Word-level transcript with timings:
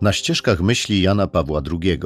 Na 0.00 0.12
ścieżkach 0.12 0.60
myśli 0.60 1.02
Jana 1.02 1.26
Pawła 1.26 1.62
II. 1.70 1.98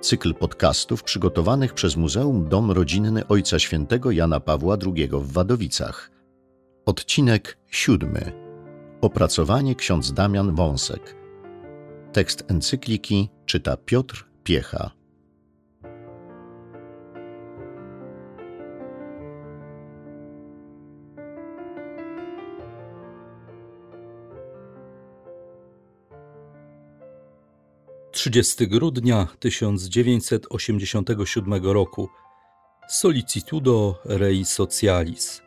Cykl 0.00 0.34
podcastów 0.34 1.02
przygotowanych 1.02 1.74
przez 1.74 1.96
Muzeum 1.96 2.48
Dom 2.48 2.70
Rodzinny 2.70 3.26
Ojca 3.26 3.58
Świętego 3.58 4.10
Jana 4.10 4.40
Pawła 4.40 4.76
II 4.86 5.08
w 5.08 5.32
Wadowicach. 5.32 6.10
Odcinek 6.86 7.58
siódmy. 7.70 8.32
Opracowanie 9.00 9.74
ksiądz 9.74 10.12
Damian 10.12 10.54
Wąsek. 10.54 11.16
Tekst 12.12 12.44
encykliki 12.48 13.28
czyta 13.46 13.76
Piotr 13.76 14.28
Piecha. 14.44 14.97
30 28.18 28.68
grudnia 28.68 29.28
1987 29.38 31.54
roku 31.62 32.08
Solicitudo 32.88 33.98
Rei 34.04 34.44
Socialis. 34.44 35.42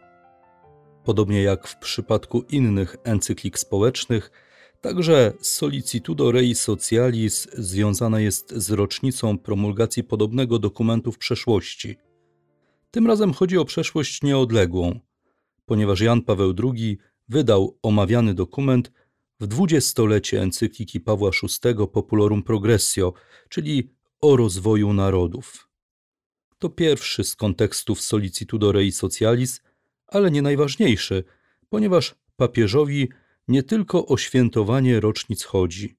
Podobnie 1.03 1.41
jak 1.41 1.67
w 1.67 1.79
przypadku 1.79 2.41
innych 2.41 2.95
encyklik 3.03 3.59
społecznych, 3.59 4.31
także 4.81 5.33
Solicitudo 5.41 6.31
Rei 6.31 6.55
Socialis 6.55 7.47
związana 7.53 8.19
jest 8.19 8.53
z 8.55 8.71
rocznicą 8.71 9.37
promulgacji 9.37 10.03
podobnego 10.03 10.59
dokumentu 10.59 11.11
w 11.11 11.17
przeszłości. 11.17 11.97
Tym 12.91 13.07
razem 13.07 13.33
chodzi 13.33 13.57
o 13.57 13.65
przeszłość 13.65 14.21
nieodległą, 14.21 14.99
ponieważ 15.65 16.01
Jan 16.01 16.21
Paweł 16.21 16.53
II 16.63 16.97
wydał 17.29 17.77
omawiany 17.83 18.33
dokument 18.33 18.91
w 19.41 19.47
dwudziestolecie 19.47 20.41
encykliki 20.41 20.99
Pawła 20.99 21.31
VI 21.31 21.87
Populorum 21.93 22.43
Progressio, 22.43 23.13
czyli 23.49 23.93
o 24.21 24.35
rozwoju 24.35 24.93
narodów. 24.93 25.69
To 26.59 26.69
pierwszy 26.69 27.23
z 27.23 27.35
kontekstów 27.35 28.01
Solicitudo 28.01 28.71
Rei 28.71 28.91
Socialis, 28.91 29.61
ale 30.07 30.31
nie 30.31 30.41
najważniejszy, 30.41 31.23
ponieważ 31.69 32.15
papieżowi 32.35 33.09
nie 33.47 33.63
tylko 33.63 34.05
o 34.05 34.17
świętowanie 34.17 34.99
rocznic 34.99 35.43
chodzi. 35.43 35.97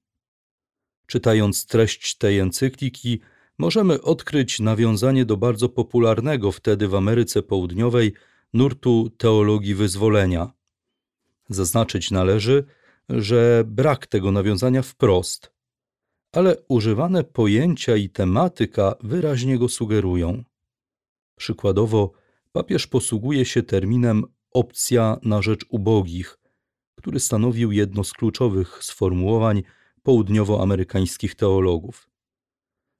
Czytając 1.07 1.65
treść 1.65 2.17
tej 2.17 2.39
encykliki, 2.39 3.21
możemy 3.57 4.01
odkryć 4.01 4.59
nawiązanie 4.59 5.25
do 5.25 5.37
bardzo 5.37 5.69
popularnego 5.69 6.51
wtedy 6.51 6.87
w 6.87 6.95
Ameryce 6.95 7.41
Południowej 7.41 8.13
nurtu 8.53 9.09
teologii 9.17 9.75
wyzwolenia. 9.75 10.51
Zaznaczyć 11.49 12.11
należy, 12.11 12.65
że 13.09 13.63
brak 13.67 14.07
tego 14.07 14.31
nawiązania 14.31 14.81
wprost, 14.81 15.51
ale 16.31 16.57
używane 16.67 17.23
pojęcia 17.23 17.95
i 17.95 18.09
tematyka 18.09 18.95
wyraźnie 19.03 19.57
go 19.57 19.69
sugerują. 19.69 20.43
Przykładowo, 21.35 22.11
papież 22.51 22.87
posługuje 22.87 23.45
się 23.45 23.63
terminem 23.63 24.23
opcja 24.51 25.17
na 25.23 25.41
rzecz 25.41 25.65
ubogich, 25.69 26.39
który 26.95 27.19
stanowił 27.19 27.71
jedno 27.71 28.03
z 28.03 28.13
kluczowych 28.13 28.83
sformułowań 28.83 29.63
południowoamerykańskich 30.03 31.35
teologów. 31.35 32.09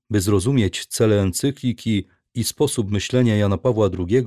By 0.09 0.21
zrozumieć 0.21 0.85
cele 0.85 1.21
encykliki 1.21 2.07
i 2.33 2.43
sposób 2.43 2.91
myślenia 2.91 3.35
Jana 3.35 3.57
Pawła 3.57 3.89
II, 3.99 4.23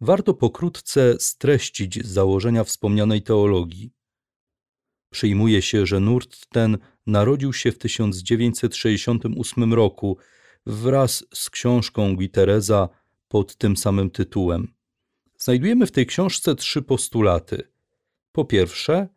warto 0.00 0.34
pokrótce 0.34 1.14
streścić 1.18 2.06
założenia 2.06 2.64
wspomnianej 2.64 3.22
teologii. 3.22 3.97
Przyjmuje 5.18 5.62
się, 5.62 5.86
że 5.86 6.00
nurt 6.00 6.46
ten 6.46 6.78
narodził 7.06 7.52
się 7.52 7.72
w 7.72 7.78
1968 7.78 9.74
roku 9.74 10.18
wraz 10.66 11.24
z 11.34 11.50
książką 11.50 12.16
Guitereza 12.16 12.88
pod 13.28 13.56
tym 13.56 13.76
samym 13.76 14.10
tytułem. 14.10 14.74
Znajdujemy 15.38 15.86
w 15.86 15.90
tej 15.90 16.06
książce 16.06 16.54
trzy 16.54 16.82
postulaty. 16.82 17.62
Po 18.32 18.44
pierwsze, 18.44 19.08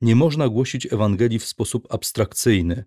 nie 0.00 0.16
można 0.16 0.48
głosić 0.48 0.92
Ewangelii 0.92 1.38
w 1.38 1.46
sposób 1.46 1.94
abstrakcyjny, 1.94 2.84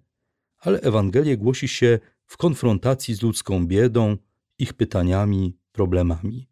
ale 0.59 0.81
Ewangelię 0.81 1.38
głosi 1.38 1.68
się 1.68 2.00
w 2.25 2.38
konfrontacji 2.38 3.16
z 3.16 3.22
ludzką 3.22 3.68
biedą, 3.68 4.18
ich 4.59 4.74
pytaniami, 4.74 5.57
problemami. 5.72 6.50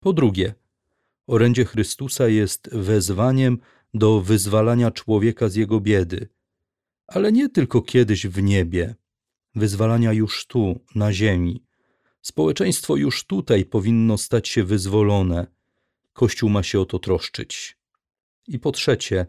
Po 0.00 0.12
drugie, 0.12 0.54
orędzie 1.26 1.64
Chrystusa 1.64 2.28
jest 2.28 2.74
wezwaniem 2.74 3.58
do 3.94 4.20
wyzwalania 4.20 4.90
człowieka 4.90 5.48
z 5.48 5.54
jego 5.54 5.80
biedy, 5.80 6.28
ale 7.06 7.32
nie 7.32 7.48
tylko 7.48 7.82
kiedyś 7.82 8.26
w 8.26 8.42
niebie, 8.42 8.94
wyzwalania 9.54 10.12
już 10.12 10.46
tu, 10.46 10.80
na 10.94 11.12
ziemi. 11.12 11.64
Społeczeństwo 12.22 12.96
już 12.96 13.24
tutaj 13.24 13.64
powinno 13.64 14.18
stać 14.18 14.48
się 14.48 14.64
wyzwolone. 14.64 15.46
Kościół 16.12 16.50
ma 16.50 16.62
się 16.62 16.80
o 16.80 16.84
to 16.84 16.98
troszczyć. 16.98 17.78
I 18.48 18.58
po 18.58 18.72
trzecie, 18.72 19.26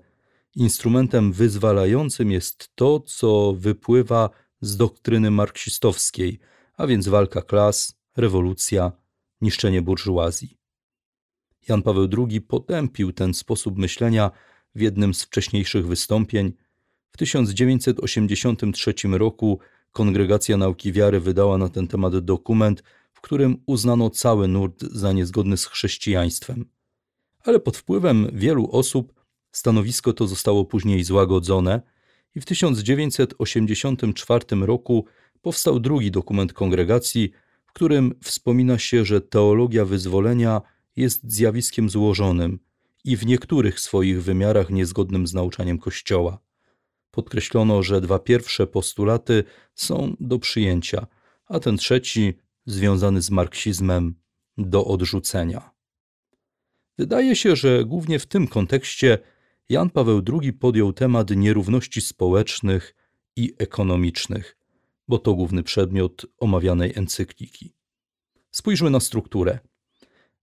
instrumentem 0.55 1.33
wyzwalającym 1.33 2.31
jest 2.31 2.71
to, 2.75 2.99
co 2.99 3.53
wypływa 3.53 4.29
z 4.61 4.77
doktryny 4.77 5.31
marksistowskiej, 5.31 6.39
a 6.77 6.87
więc 6.87 7.07
walka 7.07 7.41
klas, 7.41 7.95
rewolucja, 8.15 8.91
niszczenie 9.41 9.81
burżuazji. 9.81 10.56
Jan 11.69 11.81
Paweł 11.81 12.07
II 12.17 12.41
potępił 12.41 13.13
ten 13.13 13.33
sposób 13.33 13.77
myślenia 13.77 14.31
w 14.75 14.81
jednym 14.81 15.13
z 15.13 15.23
wcześniejszych 15.23 15.87
wystąpień. 15.87 16.53
W 17.11 17.17
1983 17.17 18.93
roku 19.11 19.59
Kongregacja 19.91 20.57
Nauki 20.57 20.91
Wiary 20.91 21.19
wydała 21.19 21.57
na 21.57 21.69
ten 21.69 21.87
temat 21.87 22.19
dokument, 22.19 22.83
w 23.13 23.21
którym 23.21 23.57
uznano 23.65 24.09
cały 24.09 24.47
nurt 24.47 24.83
za 24.83 25.13
niezgodny 25.13 25.57
z 25.57 25.65
chrześcijaństwem. 25.65 26.65
Ale 27.43 27.59
pod 27.59 27.77
wpływem 27.77 28.27
wielu 28.33 28.71
osób 28.71 29.13
stanowisko 29.51 30.13
to 30.13 30.27
zostało 30.27 30.65
później 30.65 31.03
złagodzone 31.03 31.81
i 32.35 32.41
w 32.41 32.45
1984 32.45 34.45
roku 34.61 35.05
powstał 35.41 35.79
drugi 35.79 36.11
dokument 36.11 36.53
kongregacji, 36.53 37.31
w 37.65 37.73
którym 37.73 38.13
wspomina 38.23 38.79
się, 38.79 39.05
że 39.05 39.21
teologia 39.21 39.85
wyzwolenia 39.85 40.61
jest 40.97 41.31
zjawiskiem 41.31 41.89
złożonym 41.89 42.59
i 43.03 43.17
w 43.17 43.25
niektórych 43.25 43.79
swoich 43.79 44.23
wymiarach 44.23 44.69
niezgodnym 44.69 45.27
z 45.27 45.33
nauczaniem 45.33 45.79
Kościoła. 45.79 46.39
Podkreślono, 47.11 47.83
że 47.83 48.01
dwa 48.01 48.19
pierwsze 48.19 48.67
postulaty 48.67 49.43
są 49.75 50.15
do 50.19 50.39
przyjęcia, 50.39 51.07
a 51.45 51.59
ten 51.59 51.77
trzeci, 51.77 52.33
związany 52.65 53.21
z 53.21 53.31
marksizmem, 53.31 54.15
do 54.57 54.85
odrzucenia. 54.85 55.71
Wydaje 56.97 57.35
się, 57.35 57.55
że 57.55 57.85
głównie 57.85 58.19
w 58.19 58.25
tym 58.25 58.47
kontekście 58.47 59.17
Jan 59.69 59.89
Paweł 59.89 60.21
II 60.41 60.53
podjął 60.53 60.93
temat 60.93 61.29
nierówności 61.29 62.01
społecznych 62.01 62.95
i 63.35 63.53
ekonomicznych, 63.57 64.57
bo 65.07 65.17
to 65.17 65.33
główny 65.33 65.63
przedmiot 65.63 66.25
omawianej 66.39 66.93
encykliki. 66.95 67.73
Spójrzmy 68.51 68.89
na 68.89 68.99
strukturę. 68.99 69.59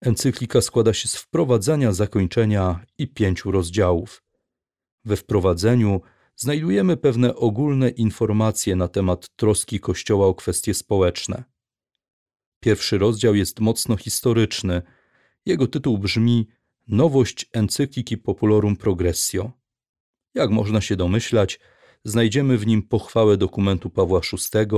Encyklika 0.04 0.60
składa 0.60 0.92
się 0.94 1.08
z 1.08 1.16
wprowadzenia, 1.16 1.92
zakończenia 1.92 2.84
i 2.98 3.08
pięciu 3.08 3.50
rozdziałów. 3.50 4.22
We 5.04 5.16
wprowadzeniu 5.16 6.00
znajdujemy 6.36 6.96
pewne 6.96 7.36
ogólne 7.36 7.88
informacje 7.88 8.76
na 8.76 8.88
temat 8.88 9.28
troski 9.36 9.80
Kościoła 9.80 10.26
o 10.26 10.34
kwestie 10.34 10.74
społeczne. 10.74 11.44
Pierwszy 12.60 12.98
rozdział 12.98 13.34
jest 13.34 13.60
mocno 13.60 13.96
historyczny. 13.96 14.82
Jego 15.46 15.66
tytuł 15.66 15.98
brzmi 15.98 16.48
Nowość 16.88 17.46
encykliki 17.52 18.18
Populorum 18.18 18.76
Progressio. 18.76 19.52
Jak 20.34 20.50
można 20.50 20.80
się 20.80 20.96
domyślać, 20.96 21.60
znajdziemy 22.04 22.58
w 22.58 22.66
nim 22.66 22.82
pochwałę 22.82 23.36
dokumentu 23.36 23.90
Pawła 23.90 24.20
VI, 24.20 24.76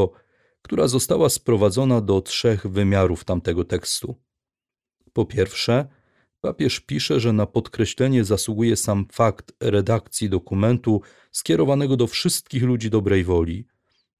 która 0.62 0.88
została 0.88 1.28
sprowadzona 1.28 2.00
do 2.00 2.20
trzech 2.20 2.66
wymiarów 2.66 3.24
tamtego 3.24 3.64
tekstu. 3.64 4.25
Po 5.16 5.24
pierwsze, 5.24 5.88
papież 6.40 6.80
pisze, 6.80 7.20
że 7.20 7.32
na 7.32 7.46
podkreślenie 7.46 8.24
zasługuje 8.24 8.76
sam 8.76 9.06
fakt 9.12 9.52
redakcji 9.60 10.30
dokumentu 10.30 11.00
skierowanego 11.32 11.96
do 11.96 12.06
wszystkich 12.06 12.62
ludzi 12.62 12.90
dobrej 12.90 13.24
woli, 13.24 13.66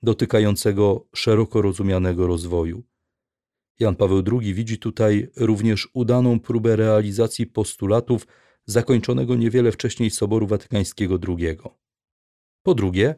dotykającego 0.02 1.06
szeroko 1.14 1.62
rozumianego 1.62 2.26
rozwoju. 2.26 2.82
Jan 3.78 3.96
Paweł 3.96 4.22
II 4.32 4.54
widzi 4.54 4.78
tutaj 4.78 5.28
również 5.36 5.88
udaną 5.92 6.40
próbę 6.40 6.76
realizacji 6.76 7.46
postulatów 7.46 8.26
zakończonego 8.66 9.36
niewiele 9.36 9.72
wcześniej 9.72 10.10
Soboru 10.10 10.46
Watykańskiego 10.46 11.18
II. 11.28 11.56
Po 12.62 12.74
drugie, 12.74 13.14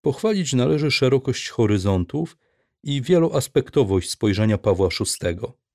pochwalić 0.00 0.52
należy 0.52 0.90
szerokość 0.90 1.48
horyzontów 1.48 2.36
i 2.82 3.02
wieloaspektowość 3.02 4.10
spojrzenia 4.10 4.58
Pawła 4.58 4.88
VI. 4.88 5.65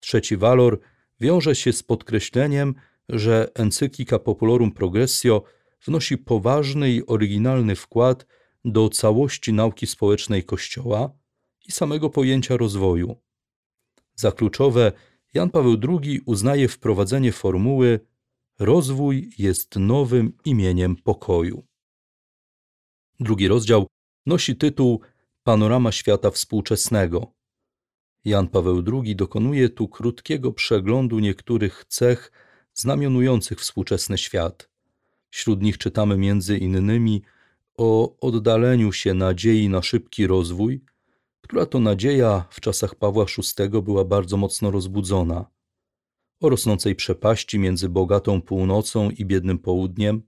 Trzeci 0.00 0.36
walor 0.36 0.80
wiąże 1.20 1.54
się 1.54 1.72
z 1.72 1.82
podkreśleniem, 1.82 2.74
że 3.08 3.50
encyklika 3.54 4.18
Populorum 4.18 4.72
Progressio 4.72 5.42
wnosi 5.86 6.18
poważny 6.18 6.92
i 6.92 7.06
oryginalny 7.06 7.76
wkład 7.76 8.26
do 8.64 8.88
całości 8.88 9.52
nauki 9.52 9.86
społecznej 9.86 10.44
Kościoła 10.44 11.10
i 11.68 11.72
samego 11.72 12.10
pojęcia 12.10 12.56
rozwoju. 12.56 13.16
Za 14.14 14.32
kluczowe 14.32 14.92
Jan 15.34 15.50
Paweł 15.50 15.76
II 15.88 16.20
uznaje 16.26 16.68
wprowadzenie 16.68 17.32
formuły 17.32 18.00
Rozwój 18.58 19.32
jest 19.38 19.76
nowym 19.76 20.32
imieniem 20.44 20.96
pokoju. 20.96 21.66
Drugi 23.20 23.48
rozdział 23.48 23.86
nosi 24.26 24.56
tytuł 24.56 25.00
Panorama 25.42 25.92
świata 25.92 26.30
współczesnego. 26.30 27.35
Jan 28.26 28.48
Paweł 28.48 28.82
II 28.92 29.16
dokonuje 29.16 29.68
tu 29.68 29.88
krótkiego 29.88 30.52
przeglądu 30.52 31.18
niektórych 31.18 31.84
cech 31.88 32.32
znamionujących 32.74 33.60
współczesny 33.60 34.18
świat. 34.18 34.68
Wśród 35.30 35.62
nich 35.62 35.78
czytamy 35.78 36.16
między 36.16 36.58
innymi 36.58 37.22
o 37.76 38.16
oddaleniu 38.20 38.92
się 38.92 39.14
nadziei 39.14 39.68
na 39.68 39.82
szybki 39.82 40.26
rozwój, 40.26 40.84
która 41.40 41.66
to 41.66 41.80
nadzieja 41.80 42.44
w 42.50 42.60
czasach 42.60 42.94
Pawła 42.94 43.24
VI 43.24 43.82
była 43.82 44.04
bardzo 44.04 44.36
mocno 44.36 44.70
rozbudzona, 44.70 45.46
o 46.40 46.48
rosnącej 46.48 46.94
przepaści 46.94 47.58
między 47.58 47.88
bogatą 47.88 48.42
północą 48.42 49.10
i 49.10 49.24
biednym 49.24 49.58
południem, 49.58 50.22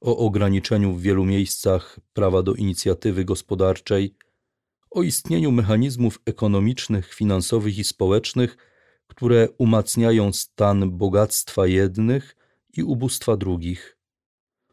o 0.00 0.16
ograniczeniu 0.16 0.92
w 0.92 1.02
wielu 1.02 1.24
miejscach 1.24 2.00
prawa 2.12 2.42
do 2.42 2.54
inicjatywy 2.54 3.24
gospodarczej, 3.24 4.14
o 4.90 5.02
istnieniu 5.02 5.52
mechanizmów 5.52 6.20
ekonomicznych, 6.26 7.14
finansowych 7.14 7.78
i 7.78 7.84
społecznych, 7.84 8.56
które 9.06 9.48
umacniają 9.58 10.32
stan 10.32 10.90
bogactwa 10.90 11.66
jednych 11.66 12.36
i 12.76 12.82
ubóstwa 12.82 13.36
drugich, 13.36 13.98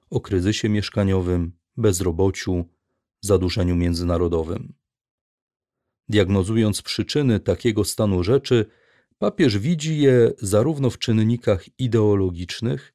o 0.10 0.22
kryzysie 0.22 0.70
mieszkaniowym, 0.70 1.52
bezrobociu, 1.78 2.66
zadłużeniu 3.22 3.76
międzynarodowym. 3.76 4.74
Diagnozując 6.10 6.82
przyczyny 6.82 7.40
takiego 7.40 7.84
stanu 7.84 8.24
rzeczy, 8.24 8.66
papież 9.18 9.58
widzi 9.58 9.98
je 9.98 10.32
zarówno 10.42 10.90
w 10.90 10.98
czynnikach 10.98 11.80
ideologicznych, 11.80 12.94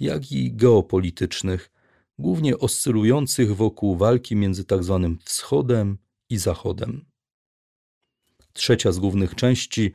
jak 0.00 0.32
i 0.32 0.52
geopolitycznych, 0.52 1.70
głównie 2.18 2.58
oscylujących 2.58 3.56
wokół 3.56 3.96
walki 3.96 4.36
między 4.36 4.64
tzw. 4.64 5.16
Tak 5.18 5.24
wschodem 5.24 5.98
i 6.32 6.38
zachodem. 6.38 7.04
Trzecia 8.52 8.92
z 8.92 8.98
głównych 8.98 9.34
części, 9.34 9.94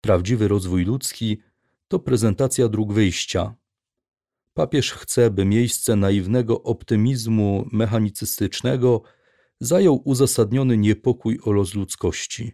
prawdziwy 0.00 0.48
rozwój 0.48 0.84
ludzki, 0.84 1.40
to 1.88 1.98
prezentacja 1.98 2.68
dróg 2.68 2.92
wyjścia. 2.92 3.54
Papież 4.54 4.92
chce, 4.92 5.30
by 5.30 5.44
miejsce 5.44 5.96
naiwnego 5.96 6.62
optymizmu 6.62 7.68
mechanicystycznego 7.72 9.02
zajął 9.60 10.02
uzasadniony 10.04 10.76
niepokój 10.76 11.38
o 11.44 11.52
los 11.52 11.74
ludzkości. 11.74 12.52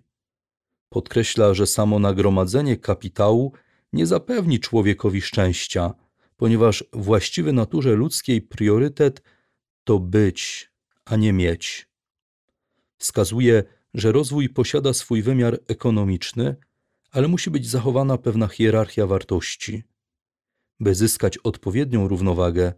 Podkreśla, 0.88 1.54
że 1.54 1.66
samo 1.66 1.98
nagromadzenie 1.98 2.76
kapitału 2.76 3.52
nie 3.92 4.06
zapewni 4.06 4.60
człowiekowi 4.60 5.20
szczęścia, 5.20 5.94
ponieważ 6.36 6.84
właściwy 6.92 7.52
naturze 7.52 7.94
ludzkiej 7.94 8.42
priorytet 8.42 9.22
to 9.84 9.98
być, 9.98 10.70
a 11.04 11.16
nie 11.16 11.32
mieć. 11.32 11.91
Wskazuje, 13.02 13.64
że 13.94 14.12
rozwój 14.12 14.48
posiada 14.48 14.92
swój 14.92 15.22
wymiar 15.22 15.58
ekonomiczny, 15.68 16.56
ale 17.10 17.28
musi 17.28 17.50
być 17.50 17.68
zachowana 17.68 18.18
pewna 18.18 18.48
hierarchia 18.48 19.06
wartości. 19.06 19.82
By 20.80 20.94
zyskać 20.94 21.38
odpowiednią 21.38 22.08
równowagę, 22.08 22.72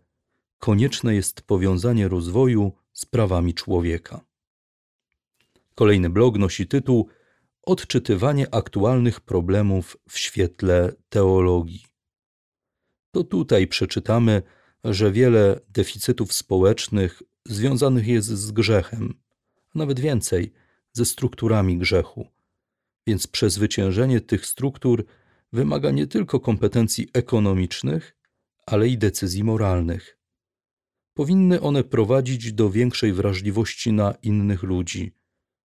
konieczne 0.58 1.14
jest 1.14 1.42
powiązanie 1.42 2.08
rozwoju 2.08 2.72
z 2.92 3.06
prawami 3.06 3.54
człowieka. 3.54 4.20
Kolejny 5.74 6.10
blog 6.10 6.38
nosi 6.38 6.66
tytuł 6.66 7.08
Odczytywanie 7.62 8.54
aktualnych 8.54 9.20
problemów 9.20 9.96
w 10.08 10.18
świetle 10.18 10.92
teologii. 11.08 11.86
To 13.10 13.24
tutaj 13.24 13.66
przeczytamy, 13.66 14.42
że 14.84 15.12
wiele 15.12 15.60
deficytów 15.68 16.32
społecznych 16.32 17.22
związanych 17.44 18.06
jest 18.06 18.28
z 18.28 18.50
grzechem, 18.50 19.23
nawet 19.74 20.00
więcej 20.00 20.52
ze 20.92 21.04
strukturami 21.04 21.78
grzechu. 21.78 22.26
Więc 23.06 23.26
przezwyciężenie 23.26 24.20
tych 24.20 24.46
struktur 24.46 25.04
wymaga 25.52 25.90
nie 25.90 26.06
tylko 26.06 26.40
kompetencji 26.40 27.08
ekonomicznych, 27.12 28.16
ale 28.66 28.88
i 28.88 28.98
decyzji 28.98 29.44
moralnych. 29.44 30.18
Powinny 31.14 31.60
one 31.60 31.84
prowadzić 31.84 32.52
do 32.52 32.70
większej 32.70 33.12
wrażliwości 33.12 33.92
na 33.92 34.14
innych 34.22 34.62
ludzi, 34.62 35.14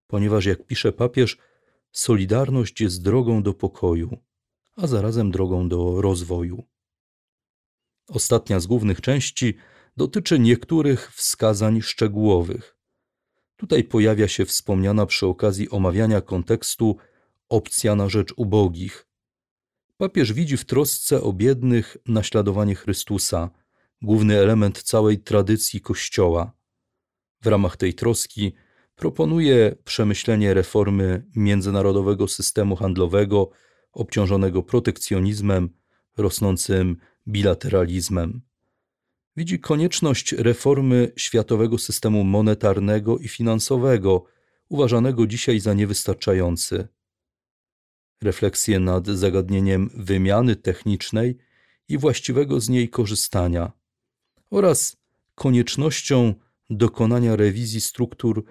ponieważ, 0.08 0.46
jak 0.46 0.66
pisze 0.66 0.92
papież, 0.92 1.38
solidarność 1.92 2.82
jest 2.82 3.04
drogą 3.04 3.44
do 3.44 3.54
pokoju, 3.54 4.18
a 4.76 4.88
zarazem 4.88 5.32
drogą 5.32 5.70
do 5.70 6.02
rozwoju. 6.02 6.64
Ostatnia 8.08 8.60
z 8.60 8.68
głównych 8.68 9.02
części 9.02 9.54
dotyczy 9.98 10.40
niektórych 10.40 11.12
wskazań 11.12 11.82
szczegółowych. 11.82 12.79
Tutaj 13.60 13.84
pojawia 13.84 14.28
się 14.28 14.46
wspomniana 14.46 15.06
przy 15.06 15.26
okazji 15.26 15.70
omawiania 15.70 16.22
kontekstu 16.22 16.98
opcja 17.50 17.96
na 17.96 18.10
rzecz 18.10 18.34
ubogich. 18.38 19.08
Papież 19.98 20.34
widzi 20.34 20.58
w 20.58 20.66
trosce 20.66 21.22
o 21.22 21.34
biednych 21.34 21.98
naśladowanie 22.06 22.76
Chrystusa, 22.76 23.50
główny 24.02 24.38
element 24.38 24.84
całej 24.84 25.20
tradycji 25.20 25.82
Kościoła. 25.82 26.52
W 27.42 27.48
ramach 27.48 27.78
tej 27.78 27.94
troski 27.94 28.54
proponuje 28.96 29.76
przemyślenie 29.84 30.54
reformy 30.54 31.26
międzynarodowego 31.36 32.28
systemu 32.28 32.76
handlowego 32.76 33.50
obciążonego 33.92 34.64
protekcjonizmem, 34.64 35.70
rosnącym 36.18 36.98
bilateralizmem. 37.28 38.42
Widzi 39.40 39.60
konieczność 39.60 40.32
reformy 40.32 41.12
światowego 41.16 41.78
systemu 41.78 42.24
monetarnego 42.24 43.18
i 43.18 43.28
finansowego, 43.28 44.26
uważanego 44.70 45.28
dzisiaj 45.28 45.60
za 45.60 45.74
niewystarczający. 45.74 46.88
Refleksję 48.22 48.80
nad 48.80 49.08
zagadnieniem 49.08 49.90
wymiany 49.94 50.56
technicznej 50.56 51.38
i 51.88 51.98
właściwego 51.98 52.62
z 52.62 52.70
niej 52.70 52.90
korzystania 52.90 53.72
oraz 54.50 54.98
koniecznością 55.36 56.34
dokonania 56.70 57.36
rewizji 57.36 57.82
struktur 57.82 58.46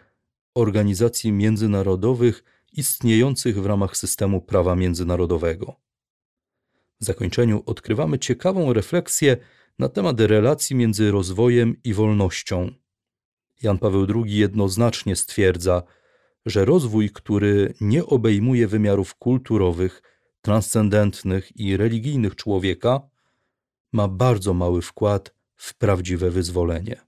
organizacji 0.54 1.32
międzynarodowych 1.32 2.44
istniejących 2.72 3.62
w 3.62 3.66
ramach 3.66 3.96
systemu 3.96 4.40
prawa 4.40 4.76
międzynarodowego. 4.76 5.76
W 7.00 7.04
zakończeniu 7.04 7.62
odkrywamy 7.66 8.18
ciekawą 8.18 8.72
refleksję 8.72 9.36
na 9.78 9.88
temat 9.88 10.20
relacji 10.20 10.76
między 10.76 11.10
rozwojem 11.10 11.76
i 11.84 11.94
wolnością. 11.94 12.70
Jan 13.62 13.78
Paweł 13.78 14.06
II 14.14 14.36
jednoznacznie 14.36 15.16
stwierdza, 15.16 15.82
że 16.46 16.64
rozwój, 16.64 17.10
który 17.10 17.74
nie 17.80 18.06
obejmuje 18.06 18.68
wymiarów 18.68 19.14
kulturowych, 19.14 20.02
transcendentnych 20.40 21.56
i 21.56 21.76
religijnych 21.76 22.36
człowieka, 22.36 23.00
ma 23.92 24.08
bardzo 24.08 24.54
mały 24.54 24.82
wkład 24.82 25.34
w 25.56 25.74
prawdziwe 25.74 26.30
wyzwolenie. 26.30 27.00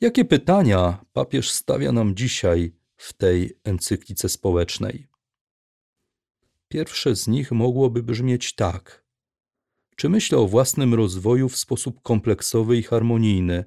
Jakie 0.00 0.24
pytania 0.24 1.04
papież 1.12 1.50
stawia 1.50 1.92
nam 1.92 2.14
dzisiaj 2.14 2.72
w 2.96 3.12
tej 3.12 3.58
encyklice 3.64 4.28
społecznej? 4.28 5.06
Pierwsze 6.68 7.16
z 7.16 7.28
nich 7.28 7.52
mogłoby 7.52 8.02
brzmieć 8.02 8.54
tak: 8.54 9.01
Czy 9.96 10.08
myślę 10.08 10.38
o 10.38 10.48
własnym 10.48 10.94
rozwoju 10.94 11.48
w 11.48 11.56
sposób 11.56 12.02
kompleksowy 12.02 12.78
i 12.78 12.82
harmonijny, 12.82 13.64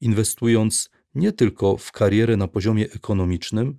inwestując 0.00 0.90
nie 1.14 1.32
tylko 1.32 1.76
w 1.76 1.92
karierę 1.92 2.36
na 2.36 2.48
poziomie 2.48 2.92
ekonomicznym, 2.92 3.78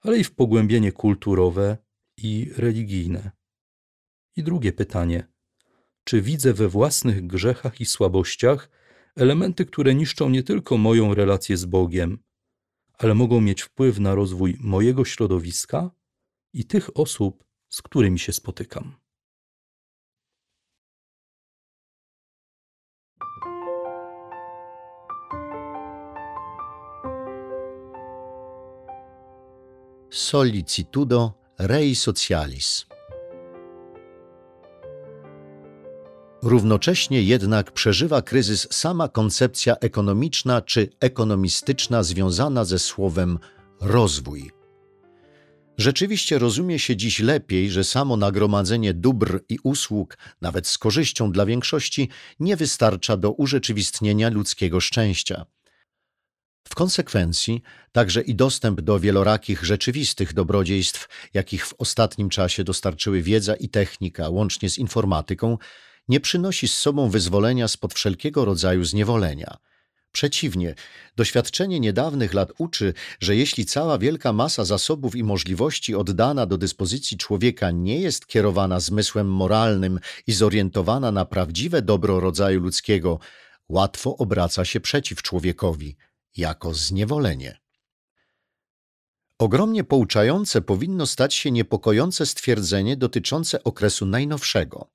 ale 0.00 0.18
i 0.18 0.24
w 0.24 0.34
pogłębienie 0.34 0.92
kulturowe 0.92 1.78
i 2.16 2.50
religijne? 2.56 3.30
I 4.36 4.42
drugie 4.42 4.72
pytanie: 4.72 5.26
czy 6.04 6.22
widzę 6.22 6.54
we 6.54 6.68
własnych 6.68 7.26
grzechach 7.26 7.80
i 7.80 7.86
słabościach 7.86 8.70
elementy, 9.16 9.66
które 9.66 9.94
niszczą 9.94 10.30
nie 10.30 10.42
tylko 10.42 10.78
moją 10.78 11.14
relację 11.14 11.56
z 11.56 11.64
Bogiem, 11.64 12.18
ale 12.98 13.14
mogą 13.14 13.40
mieć 13.40 13.62
wpływ 13.62 13.98
na 13.98 14.14
rozwój 14.14 14.56
mojego 14.60 15.04
środowiska 15.04 15.90
i 16.52 16.64
tych 16.64 16.96
osób, 16.96 17.44
z 17.68 17.82
którymi 17.82 18.18
się 18.18 18.32
spotykam. 18.32 18.99
Solicitudo 30.12 31.32
Rei 31.58 31.94
Socialis 31.94 32.86
Równocześnie 36.42 37.22
jednak 37.22 37.72
przeżywa 37.72 38.22
kryzys 38.22 38.68
sama 38.70 39.08
koncepcja 39.08 39.76
ekonomiczna 39.76 40.62
czy 40.62 40.88
ekonomistyczna 41.00 42.02
związana 42.02 42.64
ze 42.64 42.78
słowem 42.78 43.38
rozwój. 43.80 44.50
Rzeczywiście 45.78 46.38
rozumie 46.38 46.78
się 46.78 46.96
dziś 46.96 47.20
lepiej, 47.20 47.70
że 47.70 47.84
samo 47.84 48.16
nagromadzenie 48.16 48.94
dóbr 48.94 49.40
i 49.48 49.58
usług, 49.62 50.18
nawet 50.40 50.66
z 50.66 50.78
korzyścią 50.78 51.32
dla 51.32 51.46
większości, 51.46 52.08
nie 52.40 52.56
wystarcza 52.56 53.16
do 53.16 53.32
urzeczywistnienia 53.32 54.30
ludzkiego 54.30 54.80
szczęścia. 54.80 55.46
W 56.70 56.74
konsekwencji 56.74 57.62
także 57.92 58.20
i 58.20 58.34
dostęp 58.34 58.80
do 58.80 59.00
wielorakich 59.00 59.64
rzeczywistych 59.64 60.34
dobrodziejstw, 60.34 61.08
jakich 61.34 61.66
w 61.66 61.74
ostatnim 61.78 62.28
czasie 62.28 62.64
dostarczyły 62.64 63.22
wiedza 63.22 63.54
i 63.54 63.68
technika, 63.68 64.28
łącznie 64.28 64.70
z 64.70 64.78
informatyką, 64.78 65.58
nie 66.08 66.20
przynosi 66.20 66.68
z 66.68 66.76
sobą 66.76 67.10
wyzwolenia 67.10 67.68
spod 67.68 67.94
wszelkiego 67.94 68.44
rodzaju 68.44 68.84
zniewolenia. 68.84 69.56
Przeciwnie, 70.12 70.74
doświadczenie 71.16 71.80
niedawnych 71.80 72.34
lat 72.34 72.52
uczy, 72.58 72.94
że 73.20 73.36
jeśli 73.36 73.66
cała 73.66 73.98
wielka 73.98 74.32
masa 74.32 74.64
zasobów 74.64 75.16
i 75.16 75.24
możliwości 75.24 75.94
oddana 75.94 76.46
do 76.46 76.58
dyspozycji 76.58 77.16
człowieka 77.16 77.70
nie 77.70 78.00
jest 78.00 78.26
kierowana 78.26 78.80
zmysłem 78.80 79.28
moralnym 79.32 80.00
i 80.26 80.32
zorientowana 80.32 81.12
na 81.12 81.24
prawdziwe 81.24 81.82
dobro 81.82 82.20
rodzaju 82.20 82.60
ludzkiego, 82.60 83.18
łatwo 83.68 84.16
obraca 84.16 84.64
się 84.64 84.80
przeciw 84.80 85.22
człowiekowi 85.22 85.96
jako 86.36 86.74
zniewolenie. 86.74 87.60
Ogromnie 89.38 89.84
pouczające 89.84 90.62
powinno 90.62 91.06
stać 91.06 91.34
się 91.34 91.50
niepokojące 91.50 92.26
stwierdzenie 92.26 92.96
dotyczące 92.96 93.64
okresu 93.64 94.06
najnowszego. 94.06 94.90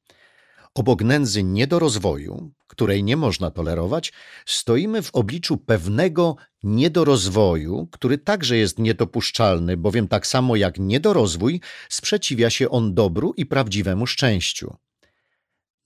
Obok 0.76 1.04
nędzy 1.04 1.44
niedorozwoju, 1.44 2.52
której 2.68 3.04
nie 3.04 3.18
można 3.18 3.52
tolerować, 3.52 4.14
stoimy 4.46 5.02
w 5.02 5.16
obliczu 5.16 5.58
pewnego 5.58 6.36
niedorozwoju, 6.64 7.88
który 7.92 8.18
także 8.18 8.58
jest 8.58 8.80
niedopuszczalny, 8.80 9.78
bowiem 9.78 10.08
tak 10.08 10.28
samo 10.28 10.56
jak 10.56 10.80
niedorozwój 10.80 11.62
sprzeciwia 11.90 12.50
się 12.50 12.70
on 12.70 12.94
dobru 12.94 13.34
i 13.38 13.46
prawdziwemu 13.46 14.08
szczęściu. 14.08 14.76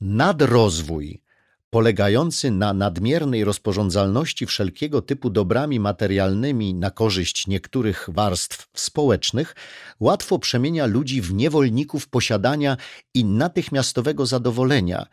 Nadrozwój 0.01 1.22
polegający 1.70 2.52
na 2.52 2.74
nadmiernej 2.74 3.44
rozporządzalności 3.44 4.46
wszelkiego 4.46 5.02
typu 5.02 5.30
dobrami 5.30 5.80
materialnymi 5.80 6.74
na 6.74 6.92
korzyść 6.92 7.48
niektórych 7.48 8.10
warstw 8.12 8.68
społecznych, 8.74 9.56
łatwo 10.00 10.40
przemienia 10.40 10.86
ludzi 10.86 11.22
w 11.22 11.34
niewolników 11.34 12.08
posiadania 12.08 12.78
i 13.14 13.26
natychmiastowego 13.26 14.26
zadowolenia, 14.26 15.06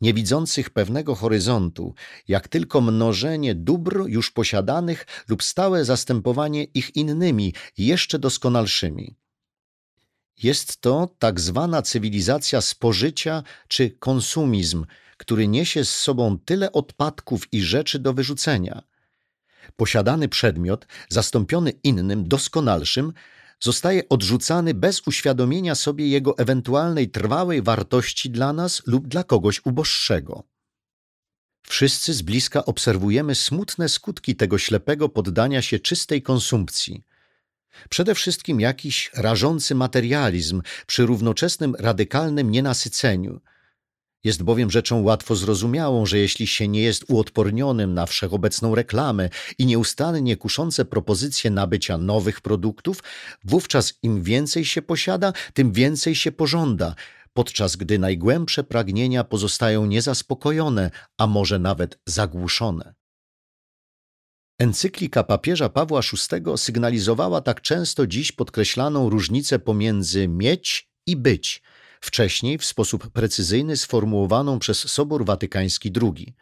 nie 0.00 0.14
widzących 0.14 0.70
pewnego 0.70 1.14
horyzontu, 1.14 1.94
jak 2.28 2.48
tylko 2.48 2.80
mnożenie 2.80 3.54
dóbr 3.54 4.04
już 4.06 4.30
posiadanych 4.30 5.06
lub 5.28 5.42
stałe 5.42 5.84
zastępowanie 5.84 6.64
ich 6.64 6.96
innymi, 6.96 7.54
jeszcze 7.78 8.18
doskonalszymi. 8.18 9.16
Jest 10.42 10.80
to 10.80 11.14
tak 11.18 11.40
zwana 11.40 11.82
cywilizacja 11.82 12.60
spożycia 12.60 13.42
czy 13.68 13.90
konsumizm– 13.90 14.84
który 15.16 15.48
niesie 15.48 15.84
z 15.84 15.96
sobą 15.96 16.38
tyle 16.38 16.72
odpadków 16.72 17.52
i 17.52 17.62
rzeczy 17.62 17.98
do 17.98 18.14
wyrzucenia. 18.14 18.82
Posiadany 19.76 20.28
przedmiot, 20.28 20.86
zastąpiony 21.08 21.70
innym, 21.70 22.28
doskonalszym, 22.28 23.12
zostaje 23.60 24.08
odrzucany 24.08 24.74
bez 24.74 25.02
uświadomienia 25.06 25.74
sobie 25.74 26.08
jego 26.08 26.38
ewentualnej 26.38 27.10
trwałej 27.10 27.62
wartości 27.62 28.30
dla 28.30 28.52
nas 28.52 28.82
lub 28.86 29.08
dla 29.08 29.24
kogoś 29.24 29.60
uboższego. 29.64 30.42
Wszyscy 31.66 32.14
z 32.14 32.22
bliska 32.22 32.64
obserwujemy 32.64 33.34
smutne 33.34 33.88
skutki 33.88 34.36
tego 34.36 34.58
ślepego 34.58 35.08
poddania 35.08 35.62
się 35.62 35.78
czystej 35.78 36.22
konsumpcji. 36.22 37.04
Przede 37.88 38.14
wszystkim 38.14 38.60
jakiś 38.60 39.10
rażący 39.14 39.74
materializm 39.74 40.62
przy 40.86 41.06
równoczesnym 41.06 41.74
radykalnym 41.78 42.50
nienasyceniu– 42.50 43.40
jest 44.24 44.42
bowiem 44.42 44.70
rzeczą 44.70 45.02
łatwo 45.02 45.36
zrozumiałą, 45.36 46.06
że 46.06 46.18
jeśli 46.18 46.46
się 46.46 46.68
nie 46.68 46.82
jest 46.82 47.04
uodpornionym 47.08 47.94
na 47.94 48.06
wszechobecną 48.06 48.74
reklamę 48.74 49.30
i 49.58 49.66
nieustannie 49.66 50.36
kuszące 50.36 50.84
propozycje 50.84 51.50
nabycia 51.50 51.98
nowych 51.98 52.40
produktów, 52.40 53.02
wówczas 53.44 53.94
im 54.02 54.22
więcej 54.22 54.64
się 54.64 54.82
posiada, 54.82 55.32
tym 55.54 55.72
więcej 55.72 56.14
się 56.14 56.32
pożąda, 56.32 56.94
podczas 57.32 57.76
gdy 57.76 57.98
najgłębsze 57.98 58.64
pragnienia 58.64 59.24
pozostają 59.24 59.86
niezaspokojone, 59.86 60.90
a 61.18 61.26
może 61.26 61.58
nawet 61.58 61.98
zagłuszone. 62.06 62.94
Encyklika 64.58 65.24
papieża 65.24 65.68
Pawła 65.68 66.00
VI 66.00 66.58
sygnalizowała 66.58 67.40
tak 67.40 67.60
często 67.60 68.06
dziś 68.06 68.32
podkreślaną 68.32 69.10
różnicę 69.10 69.58
pomiędzy 69.58 70.28
mieć 70.28 70.88
i 71.06 71.16
być– 71.16 71.62
wcześniej 72.04 72.58
w 72.58 72.64
sposób 72.64 73.10
precyzyjny 73.10 73.76
sformułowaną 73.76 74.58
przez 74.58 74.78
Sobór 74.78 75.24
Watykański 75.24 75.92
II. 76.02 76.34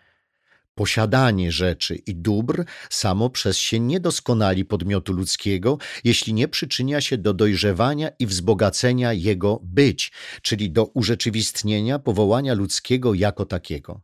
Posiadanie 0.74 1.52
rzeczy 1.52 1.94
i 1.94 2.14
dóbr 2.14 2.64
samo 2.90 3.30
przez 3.30 3.58
się 3.58 3.80
nie 3.80 4.00
doskonali 4.00 4.64
podmiotu 4.64 5.12
ludzkiego, 5.12 5.78
jeśli 6.04 6.34
nie 6.34 6.48
przyczynia 6.48 7.00
się 7.00 7.18
do 7.18 7.34
dojrzewania 7.34 8.10
i 8.18 8.26
wzbogacenia 8.26 9.12
jego 9.12 9.60
być, 9.62 10.12
czyli 10.42 10.70
do 10.70 10.84
urzeczywistnienia 10.84 11.98
powołania 11.98 12.54
ludzkiego 12.54 13.14
jako 13.14 13.46
takiego. 13.46 14.00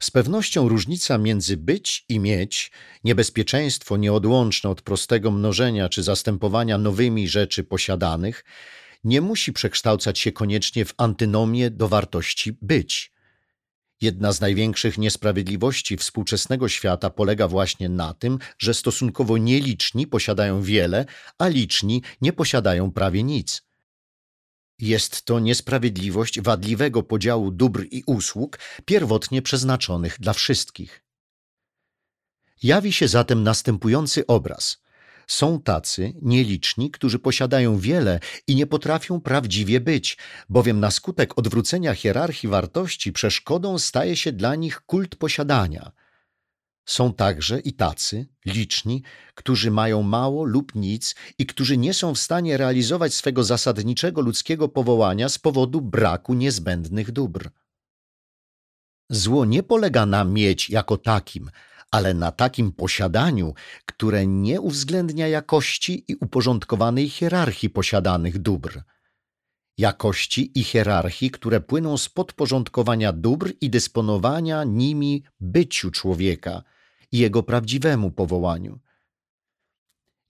Z 0.00 0.10
pewnością 0.10 0.68
różnica 0.68 1.18
między 1.18 1.56
być 1.56 2.04
i 2.08 2.20
mieć, 2.20 2.70
niebezpieczeństwo 3.04 3.96
nieodłączne 3.96 4.70
od 4.70 4.82
prostego 4.82 5.30
mnożenia 5.30 5.88
czy 5.88 6.02
zastępowania 6.02 6.78
nowymi 6.78 7.28
rzeczy 7.28 7.64
posiadanych, 7.64 8.44
nie 9.04 9.20
musi 9.20 9.52
przekształcać 9.52 10.18
się 10.18 10.32
koniecznie 10.32 10.84
w 10.84 10.94
antynomię 10.96 11.70
do 11.70 11.88
wartości 11.88 12.58
być. 12.62 13.12
Jedna 14.00 14.32
z 14.32 14.40
największych 14.40 14.98
niesprawiedliwości 14.98 15.96
współczesnego 15.96 16.68
świata 16.68 17.10
polega 17.10 17.48
właśnie 17.48 17.88
na 17.88 18.14
tym, 18.14 18.38
że 18.58 18.74
stosunkowo 18.74 19.38
nieliczni 19.38 20.06
posiadają 20.06 20.62
wiele, 20.62 21.04
a 21.38 21.48
liczni 21.48 22.02
nie 22.20 22.32
posiadają 22.32 22.92
prawie 22.92 23.22
nic. 23.22 23.62
Jest 24.78 25.22
to 25.22 25.40
niesprawiedliwość 25.40 26.40
wadliwego 26.40 27.02
podziału 27.02 27.50
dóbr 27.50 27.86
i 27.90 28.02
usług, 28.06 28.58
pierwotnie 28.84 29.42
przeznaczonych 29.42 30.20
dla 30.20 30.32
wszystkich. 30.32 31.02
Jawi 32.62 32.92
się 32.92 33.08
zatem 33.08 33.42
następujący 33.42 34.26
obraz– 34.26 34.76
są 35.26 35.60
tacy, 35.60 36.12
nieliczni, 36.22 36.90
którzy 36.90 37.18
posiadają 37.18 37.78
wiele 37.78 38.20
i 38.46 38.56
nie 38.56 38.66
potrafią 38.66 39.20
prawdziwie 39.20 39.80
być, 39.80 40.18
bowiem 40.48 40.80
na 40.80 40.90
skutek 40.90 41.38
odwrócenia 41.38 41.94
hierarchii 41.94 42.48
wartości 42.48 43.12
przeszkodą 43.12 43.78
staje 43.78 44.16
się 44.16 44.32
dla 44.32 44.54
nich 44.54 44.80
kult 44.80 45.16
posiadania. 45.16 45.92
Są 46.88 47.12
także 47.12 47.60
i 47.60 47.72
tacy, 47.72 48.26
liczni, 48.44 49.02
którzy 49.34 49.70
mają 49.70 50.02
mało 50.02 50.44
lub 50.44 50.74
nic 50.74 51.14
i 51.38 51.46
którzy 51.46 51.76
nie 51.76 51.94
są 51.94 52.14
w 52.14 52.18
stanie 52.18 52.56
realizować 52.56 53.14
swego 53.14 53.44
zasadniczego 53.44 54.20
ludzkiego 54.20 54.68
powołania 54.68 55.28
z 55.28 55.38
powodu 55.38 55.80
braku 55.80 56.34
niezbędnych 56.34 57.12
dóbr. 57.12 57.50
Zło 59.10 59.44
nie 59.44 59.62
polega 59.62 60.06
na 60.06 60.24
mieć 60.24 60.70
jako 60.70 60.96
takim, 60.96 61.50
ale 61.90 62.14
na 62.14 62.32
takim 62.32 62.72
posiadaniu, 62.72 63.54
które 63.86 64.26
nie 64.26 64.60
uwzględnia 64.60 65.28
jakości 65.28 66.04
i 66.08 66.14
uporządkowanej 66.14 67.08
hierarchii 67.08 67.70
posiadanych 67.70 68.38
dóbr. 68.38 68.82
Jakości 69.78 70.58
i 70.58 70.64
hierarchii, 70.64 71.30
które 71.30 71.60
płyną 71.60 71.96
z 71.96 72.08
podporządkowania 72.08 73.12
dóbr 73.12 73.52
i 73.60 73.70
dysponowania 73.70 74.64
nimi 74.64 75.24
byciu 75.40 75.90
człowieka 75.90 76.62
i 77.12 77.18
jego 77.18 77.42
prawdziwemu 77.42 78.10
powołaniu. 78.10 78.78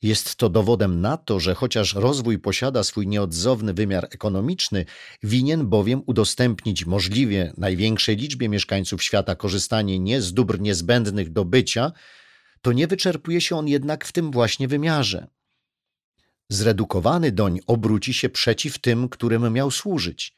Jest 0.03 0.37
to 0.37 0.49
dowodem 0.49 1.01
na 1.01 1.17
to, 1.17 1.41
że 1.41 1.55
chociaż 1.55 1.95
rozwój 1.95 2.39
posiada 2.39 2.85
swój 2.85 3.07
nieodzowny 3.07 3.75
wymiar 3.75 4.09
ekonomiczny, 4.11 4.85
winien 5.23 5.67
bowiem 5.67 6.03
udostępnić 6.07 6.87
możliwie 6.87 7.53
największej 7.57 8.17
liczbie 8.17 8.49
mieszkańców 8.49 9.03
świata 9.03 9.35
korzystanie 9.35 9.99
nie 9.99 10.23
z 10.23 10.33
dóbr 10.33 10.61
niezbędnych 10.61 11.33
do 11.33 11.45
bycia, 11.45 11.93
to 12.61 12.73
nie 12.73 12.87
wyczerpuje 12.87 13.41
się 13.41 13.57
on 13.57 13.69
jednak 13.69 14.05
w 14.05 14.13
tym 14.13 14.31
właśnie 14.31 14.69
wymiarze. 14.69 15.27
Zredukowany 16.49 17.33
doń 17.33 17.61
obróci 17.67 18.15
się 18.15 18.29
przeciw 18.29 18.79
tym, 18.79 19.09
którym 19.09 19.53
miał 19.53 19.71
służyć. 19.71 20.37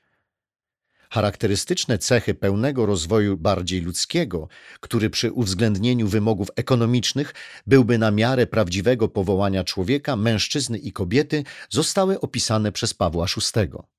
Charakterystyczne 1.10 1.98
cechy 1.98 2.34
pełnego 2.34 2.86
rozwoju 2.86 3.36
bardziej 3.36 3.80
ludzkiego, 3.80 4.48
który 4.80 5.10
przy 5.10 5.32
uwzględnieniu 5.32 6.08
wymogów 6.08 6.48
ekonomicznych 6.56 7.34
byłby 7.66 7.98
na 7.98 8.10
miarę 8.10 8.46
prawdziwego 8.46 9.08
powołania 9.08 9.64
człowieka, 9.64 10.16
mężczyzny 10.16 10.78
i 10.78 10.92
kobiety, 10.92 11.44
zostały 11.70 12.20
opisane 12.20 12.72
przez 12.72 12.94
Pawła 12.94 13.26
VI. 13.26 13.97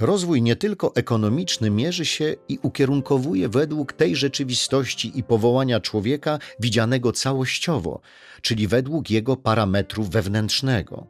Rozwój 0.00 0.42
nie 0.42 0.56
tylko 0.56 0.94
ekonomiczny 0.94 1.70
mierzy 1.70 2.04
się 2.04 2.36
i 2.48 2.58
ukierunkowuje 2.62 3.48
według 3.48 3.92
tej 3.92 4.16
rzeczywistości 4.16 5.18
i 5.18 5.22
powołania 5.22 5.80
człowieka 5.80 6.38
widzianego 6.60 7.12
całościowo, 7.12 8.00
czyli 8.42 8.68
według 8.68 9.10
jego 9.10 9.36
parametru 9.36 10.04
wewnętrznego. 10.04 11.06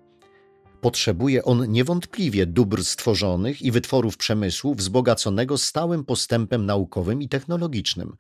Potrzebuje 0.80 1.45
on 1.45 1.73
niewątpliwie 1.73 2.47
dóbr 2.47 2.85
stworzonych 2.85 3.62
i 3.62 3.71
wytworów 3.71 4.16
przemysłu 4.16 4.75
wzbogaconego 4.75 5.59
stałym 5.59 6.04
postępem 6.04 6.66
naukowym 6.66 7.23
i 7.23 7.28
technologicznym. 7.28 8.16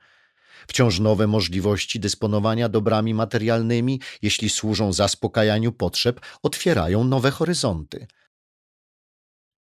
Wciąż 0.68 1.00
nowe 1.00 1.26
możliwości 1.26 2.00
dysponowania 2.00 2.68
dobrami 2.68 3.14
materialnymi, 3.14 4.00
jeśli 4.22 4.48
służą 4.48 4.92
zaspokajaniu 4.92 5.72
potrzeb, 5.72 6.20
otwierają 6.42 7.04
nowe 7.04 7.30
horyzonty. 7.30 8.06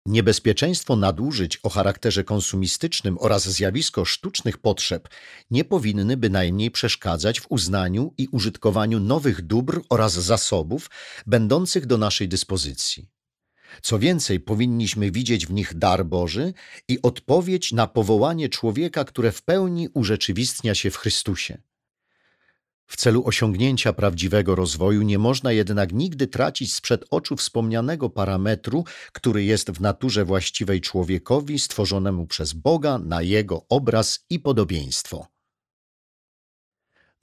Niebezpieczeństwo 0.06 0.96
nadużyć 0.96 1.60
o 1.64 1.70
charakterze 1.70 2.24
konsumistycznym 2.24 3.18
oraz 3.20 3.50
zjawisko 3.50 4.06
sztucznych 4.06 4.58
potrzeb 4.58 5.10
nie 5.52 5.66
powinny 5.66 6.18
bynajmniej 6.18 6.72
przeszkadzać 6.72 7.40
w 7.40 7.46
uznaniu 7.50 8.14
i 8.18 8.28
użytkowaniu 8.28 9.00
nowych 9.00 9.42
dóbr 9.42 9.82
oraz 9.90 10.14
zasobów 10.14 10.90
będących 11.28 11.86
do 11.86 11.98
naszej 11.98 12.28
dyspozycji. 12.28 13.10
Co 13.82 14.00
więcej, 14.00 14.40
powinniśmy 14.40 15.12
widzieć 15.12 15.48
w 15.48 15.52
nich 15.52 15.78
dar 15.78 16.06
Boży 16.06 16.54
i 16.88 17.02
odpowiedź 17.02 17.72
na 17.72 17.88
powołanie 17.88 18.50
człowieka, 18.50 19.06
które 19.06 19.32
w 19.32 19.42
pełni 19.42 19.90
urzeczywistnia 19.94 20.76
się 20.76 20.92
w 20.92 20.98
Chrystusie. 20.98 21.62
W 22.90 22.96
celu 22.98 23.26
osiągnięcia 23.26 23.94
prawdziwego 23.94 24.56
rozwoju 24.56 25.02
nie 25.02 25.20
można 25.20 25.52
jednak 25.52 25.94
nigdy 25.94 26.28
tracić 26.28 26.74
sprzed 26.74 27.06
oczu 27.10 27.36
wspomnianego 27.36 28.10
parametru, 28.10 28.84
który 29.14 29.44
jest 29.44 29.72
w 29.72 29.82
naturze 29.82 30.26
właściwej 30.26 30.82
człowiekowi 30.82 31.60
stworzonemu 31.60 32.28
przez 32.28 32.54
Boga 32.54 32.98
na 32.98 33.22
jego 33.22 33.66
obraz 33.70 34.26
i 34.30 34.40
podobieństwo. 34.40 35.28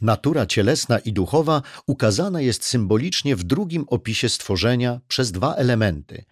Natura 0.00 0.46
cielesna 0.46 0.98
i 0.98 1.12
duchowa 1.12 1.62
ukazana 1.86 2.40
jest 2.40 2.64
symbolicznie 2.64 3.36
w 3.36 3.44
drugim 3.44 3.84
opisie 3.88 4.28
stworzenia 4.28 5.00
przez 5.08 5.32
dwa 5.32 5.54
elementy. 5.54 6.24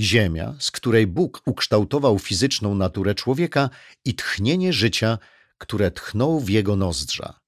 Ziemia, 0.00 0.54
z 0.58 0.70
której 0.70 1.06
Bóg 1.06 1.42
ukształtował 1.46 2.18
fizyczną 2.18 2.74
naturę 2.74 3.14
człowieka 3.14 3.70
i 4.04 4.14
tchnienie 4.14 4.72
życia, 4.72 5.18
które 5.58 5.90
tchnął 5.90 6.40
w 6.40 6.48
jego 6.48 6.76
nozdrza. 6.76 7.47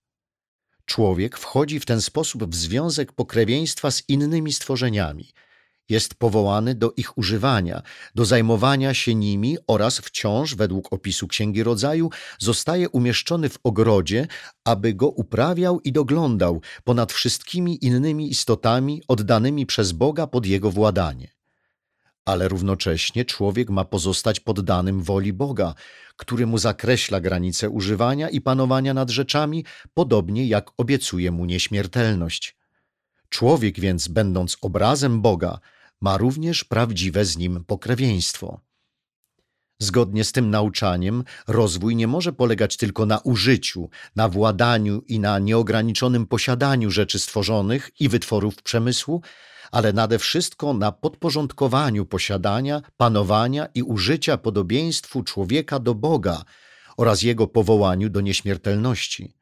Człowiek 0.90 1.38
wchodzi 1.38 1.80
w 1.80 1.86
ten 1.86 2.00
sposób 2.00 2.46
w 2.46 2.54
związek 2.54 3.12
pokrewieństwa 3.12 3.90
z 3.90 4.02
innymi 4.08 4.52
stworzeniami. 4.52 5.32
Jest 5.88 6.14
powołany 6.14 6.74
do 6.74 6.92
ich 6.96 7.18
używania, 7.18 7.82
do 8.14 8.24
zajmowania 8.24 8.94
się 8.94 9.14
nimi 9.14 9.58
oraz 9.66 9.98
wciąż, 9.98 10.54
według 10.54 10.92
opisu 10.92 11.28
Księgi 11.28 11.62
Rodzaju, 11.62 12.10
zostaje 12.38 12.88
umieszczony 12.88 13.48
w 13.48 13.58
ogrodzie, 13.64 14.26
aby 14.64 14.94
go 14.94 15.08
uprawiał 15.08 15.80
i 15.80 15.92
doglądał 15.92 16.62
ponad 16.84 17.12
wszystkimi 17.12 17.84
innymi 17.84 18.30
istotami 18.30 19.02
oddanymi 19.08 19.66
przez 19.66 19.92
Boga 19.92 20.26
pod 20.26 20.46
jego 20.46 20.70
władanie 20.70 21.39
ale 22.24 22.48
równocześnie 22.48 23.24
człowiek 23.24 23.70
ma 23.70 23.84
pozostać 23.84 24.40
poddanym 24.40 25.02
woli 25.02 25.32
Boga, 25.32 25.74
który 26.16 26.46
mu 26.46 26.58
zakreśla 26.58 27.20
granice 27.20 27.70
używania 27.70 28.28
i 28.28 28.40
panowania 28.40 28.94
nad 28.94 29.10
rzeczami, 29.10 29.64
podobnie 29.94 30.46
jak 30.46 30.70
obiecuje 30.76 31.30
mu 31.30 31.44
nieśmiertelność. 31.44 32.56
Człowiek 33.28 33.80
więc, 33.80 34.08
będąc 34.08 34.56
obrazem 34.60 35.22
Boga, 35.22 35.58
ma 36.00 36.16
również 36.16 36.64
prawdziwe 36.64 37.24
z 37.24 37.36
nim 37.36 37.64
pokrewieństwo. 37.64 38.60
Zgodnie 39.78 40.24
z 40.24 40.32
tym 40.32 40.50
nauczaniem, 40.50 41.24
rozwój 41.48 41.96
nie 41.96 42.06
może 42.06 42.32
polegać 42.32 42.76
tylko 42.76 43.06
na 43.06 43.18
użyciu, 43.18 43.90
na 44.16 44.28
władaniu 44.28 45.02
i 45.06 45.20
na 45.20 45.38
nieograniczonym 45.38 46.26
posiadaniu 46.26 46.90
rzeczy 46.90 47.18
stworzonych 47.18 47.90
i 48.00 48.08
wytworów 48.08 48.62
przemysłu, 48.62 49.22
ale 49.70 49.92
nade 49.92 50.18
wszystko 50.18 50.74
na 50.74 50.92
podporządkowaniu 50.92 52.06
posiadania, 52.06 52.82
panowania 52.96 53.66
i 53.74 53.82
użycia 53.82 54.38
podobieństwu 54.38 55.22
człowieka 55.22 55.78
do 55.78 55.94
Boga 55.94 56.44
oraz 56.96 57.22
jego 57.22 57.46
powołaniu 57.46 58.08
do 58.08 58.20
nieśmiertelności. 58.20 59.34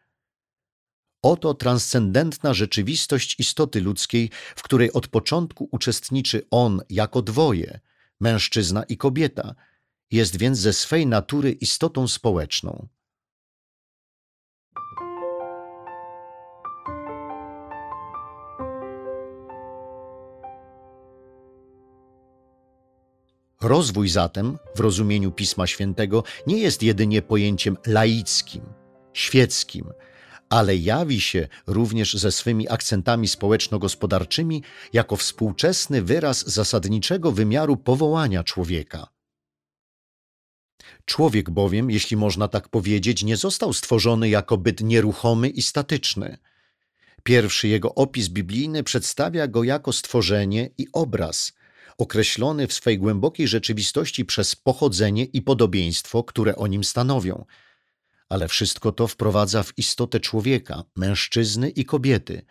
Oto 1.23 1.55
transcendentna 1.55 2.55
rzeczywistość 2.55 3.41
istoty 3.41 3.81
ludzkiej, 3.81 4.31
w 4.57 4.63
której 4.63 4.93
od 4.93 5.09
początku 5.09 5.69
uczestniczy 5.73 6.47
on 6.51 6.81
jako 6.91 7.23
dwoje, 7.23 7.81
mężczyzna 8.21 8.83
i 8.83 8.97
kobieta, 8.97 9.55
jest 10.11 10.37
więc 10.37 10.59
ze 10.59 10.73
swej 10.73 11.07
natury 11.07 11.53
istotą 11.53 12.09
społeczną. 12.09 12.89
Rozwój 23.63 24.09
zatem, 24.09 24.59
w 24.77 24.81
rozumieniu 24.81 25.33
Pisma 25.33 25.67
Świętego, 25.67 26.25
nie 26.47 26.59
jest 26.59 26.83
jedynie 26.83 27.23
pojęciem 27.23 27.77
laickim, 27.87 28.63
świeckim, 29.13 29.85
ale 30.49 30.77
jawi 30.77 31.21
się 31.21 31.49
również 31.67 32.15
ze 32.15 32.33
swymi 32.33 32.69
akcentami 32.69 33.29
społeczno-gospodarczymi 33.29 34.63
jako 34.93 35.17
współczesny 35.17 36.03
wyraz 36.03 36.47
zasadniczego 36.47 37.33
wymiaru 37.33 37.77
powołania 37.77 38.45
człowieka. 38.45 39.09
Człowiek 41.05 41.51
bowiem, 41.51 41.91
jeśli 41.91 42.17
można 42.17 42.49
tak 42.49 42.69
powiedzieć, 42.69 43.25
nie 43.25 43.37
został 43.37 43.73
stworzony 43.73 44.29
jako 44.29 44.57
byt 44.57 44.81
nieruchomy 44.81 45.49
i 45.49 45.63
statyczny. 45.63 46.39
Pierwszy 47.23 47.69
jego 47.69 47.95
opis 47.95 48.29
biblijny 48.29 48.83
przedstawia 48.83 49.49
go 49.49 49.65
jako 49.65 49.93
stworzenie 49.93 50.71
i 50.79 50.87
obraz, 50.93 51.53
określony 51.99 52.67
w 52.67 52.73
swej 52.73 52.99
głębokiej 52.99 53.49
rzeczywistości 53.49 54.25
przez 54.25 54.57
pochodzenie 54.57 55.25
i 55.25 55.43
podobieństwo, 55.43 56.25
które 56.25 56.57
o 56.57 56.67
nim 56.67 56.85
stanowią. 56.85 57.45
Ale 58.29 58.49
wszystko 58.49 58.93
to 58.93 59.07
wprowadza 59.07 59.63
w 59.63 59.79
istotę 59.79 60.21
człowieka, 60.21 60.85
mężczyzny 60.97 61.71
i 61.71 61.85
kobiety, 61.85 62.43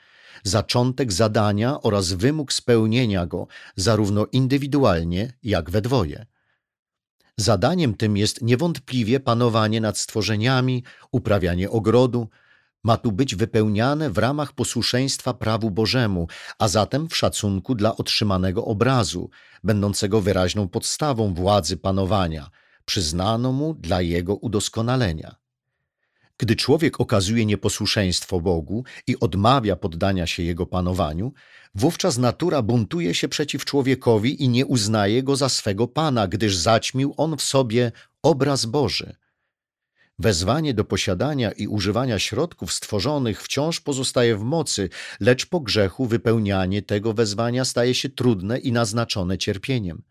zaczątek 0.43 1.11
zadania 1.11 1.81
oraz 1.81 2.13
wymóg 2.13 2.53
spełnienia 2.53 3.25
go, 3.25 3.47
zarówno 3.75 4.25
indywidualnie, 4.31 5.33
jak 5.43 5.69
we 5.69 5.81
dwoje. 5.81 6.25
Zadaniem 7.37 7.93
tym 7.93 8.17
jest 8.17 8.41
niewątpliwie 8.41 9.19
panowanie 9.19 9.81
nad 9.81 9.97
stworzeniami, 9.97 10.83
uprawianie 11.11 11.69
ogrodu, 11.69 12.27
ma 12.87 12.97
tu 12.97 13.11
być 13.11 13.35
wypełniane 13.35 14.09
w 14.09 14.17
ramach 14.17 14.53
posłuszeństwa 14.53 15.33
prawu 15.33 15.71
Bożemu, 15.71 16.27
a 16.59 16.67
zatem 16.67 17.09
w 17.09 17.17
szacunku 17.17 17.75
dla 17.75 17.95
otrzymanego 17.95 18.65
obrazu, 18.65 19.29
będącego 19.63 20.21
wyraźną 20.21 20.67
podstawą 20.67 21.33
władzy 21.33 21.77
panowania, 21.77 22.49
przyznano 22.85 23.51
mu 23.51 23.73
dla 23.73 24.01
jego 24.01 24.35
udoskonalenia. 24.35 25.35
Gdy 26.37 26.55
człowiek 26.55 27.01
okazuje 27.01 27.45
nieposłuszeństwo 27.45 28.41
Bogu 28.41 28.83
i 29.07 29.19
odmawia 29.19 29.75
poddania 29.75 30.27
się 30.27 30.43
jego 30.43 30.65
panowaniu, 30.65 31.33
wówczas 31.75 32.17
natura 32.17 32.61
buntuje 32.61 33.13
się 33.13 33.27
przeciw 33.27 33.65
człowiekowi 33.65 34.43
i 34.43 34.49
nie 34.49 34.65
uznaje 34.65 35.23
go 35.23 35.35
za 35.35 35.49
swego 35.49 35.87
pana, 35.87 36.27
gdyż 36.27 36.55
zaćmił 36.55 37.13
on 37.17 37.37
w 37.37 37.41
sobie 37.41 37.91
obraz 38.23 38.65
Boży. 38.65 39.15
Wezwanie 40.19 40.73
do 40.73 40.85
posiadania 40.85 41.51
i 41.51 41.67
używania 41.67 42.19
środków 42.19 42.73
stworzonych 42.73 43.43
wciąż 43.43 43.79
pozostaje 43.79 44.37
w 44.37 44.43
mocy, 44.43 44.89
lecz 45.19 45.45
po 45.45 45.59
grzechu 45.59 46.05
wypełnianie 46.05 46.81
tego 46.81 47.13
wezwania 47.13 47.65
staje 47.65 47.95
się 47.95 48.09
trudne 48.09 48.57
i 48.57 48.71
naznaczone 48.71 49.37
cierpieniem. 49.37 50.03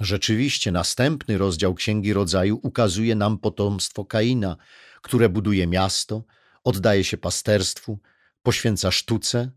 Rzeczywiście 0.00 0.72
następny 0.72 1.38
rozdział 1.38 1.74
Księgi 1.74 2.12
Rodzaju 2.12 2.60
ukazuje 2.62 3.14
nam 3.14 3.38
potomstwo 3.38 4.04
Kaina, 4.04 4.56
które 5.02 5.28
buduje 5.28 5.66
miasto, 5.66 6.24
oddaje 6.64 7.04
się 7.04 7.16
pasterstwu, 7.16 7.98
poświęca 8.42 8.90
sztuce, 8.90 9.50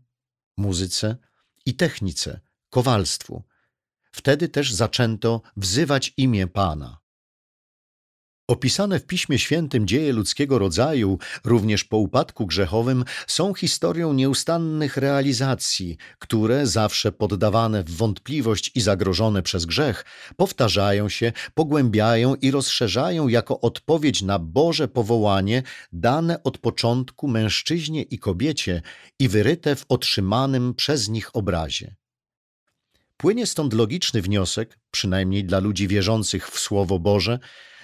muzyce 0.56 1.16
i 1.66 1.74
technice, 1.74 2.40
kowalstwu. 2.70 3.42
Wtedy 4.12 4.48
też 4.48 4.72
zaczęto 4.72 5.42
wzywać 5.56 6.12
imię 6.16 6.46
Pana. 6.46 7.01
Opisane 8.52 9.00
w 9.00 9.06
Piśmie 9.06 9.38
Świętym 9.38 9.86
dzieje 9.86 10.12
ludzkiego 10.12 10.58
rodzaju, 10.58 11.18
również 11.44 11.84
po 11.84 11.96
upadku 11.96 12.46
grzechowym, 12.46 13.04
są 13.26 13.54
historią 13.54 14.12
nieustannych 14.12 14.96
realizacji, 14.96 15.96
które, 16.18 16.66
zawsze 16.66 17.12
poddawane 17.12 17.84
w 17.84 17.96
wątpliwość 17.96 18.70
i 18.74 18.80
zagrożone 18.80 19.42
przez 19.42 19.66
grzech, 19.66 20.04
powtarzają 20.36 21.08
się, 21.08 21.32
pogłębiają 21.54 22.34
i 22.34 22.50
rozszerzają 22.50 23.28
jako 23.28 23.60
odpowiedź 23.60 24.22
na 24.22 24.38
Boże 24.38 24.88
powołanie 24.88 25.62
dane 25.92 26.42
od 26.42 26.58
początku 26.58 27.28
mężczyźnie 27.28 28.02
i 28.02 28.18
kobiecie 28.18 28.82
i 29.18 29.28
wyryte 29.28 29.76
w 29.76 29.84
otrzymanym 29.88 30.74
przez 30.74 31.08
nich 31.08 31.36
obrazie. 31.36 32.01
Płynie 33.22 33.46
stąd 33.46 33.74
logiczny 33.74 34.22
wniosek, 34.22 34.78
przynajmniej 34.90 35.44
dla 35.44 35.58
ludzi 35.58 35.88
wierzących 35.88 36.50
w 36.50 36.58
Słowo 36.58 36.98
Boże, 36.98 37.38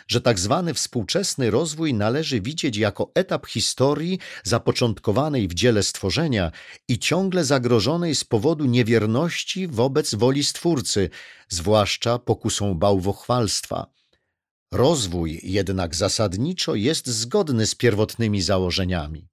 że 0.08 0.20
tak 0.20 0.38
zwany 0.38 0.74
współczesny 0.74 1.50
rozwój 1.50 1.94
należy 1.94 2.40
widzieć 2.40 2.76
jako 2.76 3.10
etap 3.14 3.46
historii 3.46 4.18
zapoczątkowanej 4.44 5.48
w 5.48 5.54
dziele 5.54 5.82
stworzenia 5.82 6.52
i 6.88 6.98
ciągle 6.98 7.44
zagrożonej 7.44 8.14
z 8.14 8.24
powodu 8.24 8.64
niewierności 8.64 9.68
wobec 9.68 10.14
woli 10.14 10.44
Stwórcy, 10.44 11.10
zwłaszcza 11.48 12.18
pokusą 12.18 12.74
bałwochwalstwa. 12.74 13.86
Rozwój 14.72 15.40
jednak 15.42 15.94
zasadniczo 15.94 16.74
jest 16.74 17.06
zgodny 17.06 17.66
z 17.66 17.74
pierwotnymi 17.74 18.42
założeniami. 18.42 19.28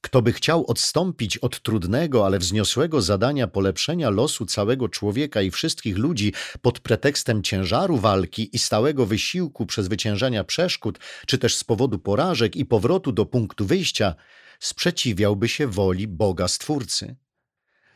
Kto 0.00 0.22
by 0.22 0.32
chciał 0.32 0.66
odstąpić 0.66 1.38
od 1.38 1.62
trudnego, 1.62 2.26
ale 2.26 2.38
wzniosłego 2.38 3.02
zadania 3.02 3.46
polepszenia 3.46 4.10
losu 4.10 4.46
całego 4.46 4.88
człowieka 4.88 5.42
i 5.42 5.50
wszystkich 5.50 5.98
ludzi 5.98 6.32
pod 6.62 6.80
pretekstem 6.80 7.42
ciężaru 7.42 7.96
walki 7.96 8.56
i 8.56 8.58
stałego 8.58 9.06
wysiłku 9.06 9.66
przezwyciężania 9.66 10.44
przeszkód, 10.44 10.98
czy 11.26 11.38
też 11.38 11.56
z 11.56 11.64
powodu 11.64 11.98
porażek 11.98 12.56
i 12.56 12.64
powrotu 12.64 13.12
do 13.12 13.26
punktu 13.26 13.66
wyjścia, 13.66 14.14
sprzeciwiałby 14.60 15.48
się 15.48 15.66
woli 15.66 16.08
Boga 16.08 16.48
Stwórcy. 16.48 17.16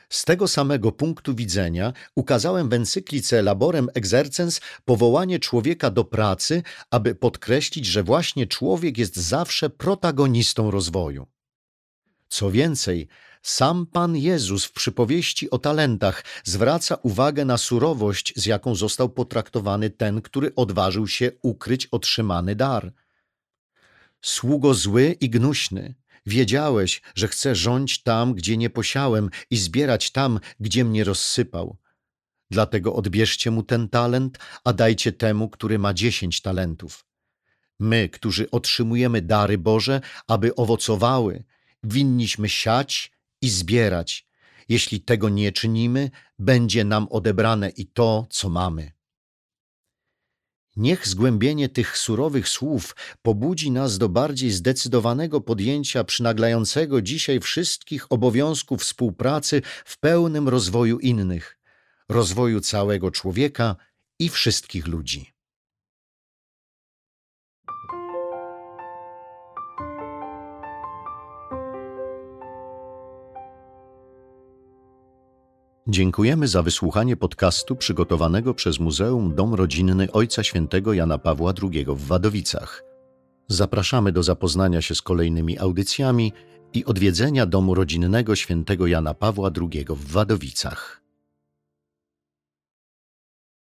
Z 0.09 0.25
tego 0.25 0.49
samego 0.49 0.93
punktu 0.93 1.35
widzenia 1.35 1.93
ukazałem 2.15 2.69
w 2.69 2.73
encyklice 2.73 3.43
Laborem 3.43 3.89
Exercens 3.95 4.61
powołanie 4.85 5.39
człowieka 5.39 5.91
do 5.91 6.05
pracy, 6.05 6.63
aby 6.91 7.15
podkreślić, 7.15 7.87
że 7.87 8.03
właśnie 8.03 8.47
człowiek 8.47 8.99
jest 8.99 9.17
zawsze 9.17 9.71
protagonistą 9.71 10.71
rozwoju. 10.71 11.34
Co 12.35 12.51
więcej, 12.51 13.09
sam 13.43 13.87
Pan 13.87 14.17
Jezus 14.17 14.65
w 14.65 14.73
przypowieści 14.73 15.51
o 15.51 15.59
talentach 15.59 16.25
zwraca 16.45 16.95
uwagę 17.03 17.45
na 17.45 17.59
surowość, 17.59 18.33
z 18.37 18.47
jaką 18.47 18.75
został 18.75 19.09
potraktowany 19.09 19.91
ten, 19.91 20.23
który 20.23 20.55
odważył 20.55 21.09
się 21.09 21.33
ukryć 21.43 21.87
otrzymany 21.87 22.57
dar. 22.57 22.93
Sługo 24.23 24.75
zły 24.75 25.17
i 25.21 25.31
gnuśny, 25.31 25.95
wiedziałeś, 26.27 27.03
że 27.15 27.29
chcę 27.29 27.55
rządzić 27.55 28.03
tam, 28.03 28.35
gdzie 28.35 28.57
nie 28.57 28.71
posiałem 28.71 29.31
i 29.51 29.57
zbierać 29.57 30.11
tam, 30.11 30.41
gdzie 30.61 30.85
mnie 30.85 31.05
rozsypał. 31.05 31.77
Dlatego 32.51 32.95
odbierzcie 32.95 33.51
mu 33.51 33.63
ten 33.63 33.89
talent, 33.89 34.39
a 34.65 34.73
dajcie 34.73 35.13
temu, 35.13 35.49
który 35.49 35.79
ma 35.79 35.95
dziesięć 35.95 36.41
talentów. 36.41 37.05
My, 37.81 38.09
którzy 38.09 38.51
otrzymujemy 38.51 39.23
dary 39.23 39.59
Boże, 39.59 40.01
aby 40.27 40.55
owocowały, 40.55 41.45
winniśmy 41.85 42.49
siać 42.49 43.13
i 43.41 43.51
zbierać. 43.51 44.27
Jeśli 44.69 45.01
tego 45.01 45.29
nie 45.29 45.53
czynimy, 45.53 46.11
będzie 46.39 46.85
nam 46.85 47.07
odebrane 47.11 47.71
i 47.71 47.87
to, 47.87 48.27
co 48.31 48.49
mamy. 48.49 48.93
Niech 50.77 51.09
zgłębienie 51.09 51.69
tych 51.69 51.99
surowych 51.99 52.49
słów 52.49 52.97
pobudzi 53.23 53.71
nas 53.71 53.99
do 53.99 54.09
bardziej 54.09 54.51
zdecydowanego 54.51 55.41
podjęcia 55.41 56.05
przynaglającego 56.05 57.03
dzisiaj 57.03 57.41
wszystkich 57.41 58.13
obowiązków 58.13 58.81
współpracy 58.81 59.63
w 59.85 59.99
pełnym 59.99 60.49
rozwoju 60.49 60.99
innych, 60.99 61.59
rozwoju 62.09 62.61
całego 62.61 63.11
człowieka 63.11 63.77
i 64.19 64.29
wszystkich 64.29 64.87
ludzi. 64.87 65.34
Dziękujemy 75.95 76.49
za 76.49 76.63
wysłuchanie 76.63 77.17
podcastu 77.17 77.77
przygotowanego 77.77 78.55
przez 78.55 78.81
Muzeum 78.81 79.35
Dom 79.35 79.55
Rodzinny 79.55 80.13
Ojca 80.13 80.43
Świętego 80.43 80.93
Jana 80.93 81.19
Pawła 81.19 81.53
II 81.63 81.85
w 81.89 82.07
Wadowicach. 82.07 82.83
Zapraszamy 83.49 84.13
do 84.13 84.23
zapoznania 84.23 84.83
się 84.83 84.95
z 84.95 85.03
kolejnymi 85.03 85.59
audycjami 85.59 86.33
i 86.73 86.85
odwiedzenia 86.85 87.47
Domu 87.47 87.75
Rodzinnego 87.75 88.37
Świętego 88.37 88.87
Jana 88.87 89.15
Pawła 89.15 89.51
II 89.61 89.85
w 89.89 90.13
Wadowicach. 90.13 91.04